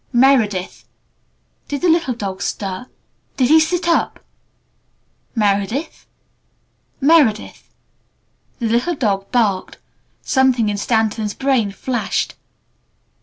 [0.11, 0.83] "Meredith"
[1.67, 2.87] (Did the little dog stir?
[3.37, 4.19] Did he sit up?)
[5.35, 6.07] "Meredith?
[6.99, 7.71] Meredith?"
[8.57, 9.77] The little dog barked.
[10.23, 12.33] Something in Stanton's brain flashed.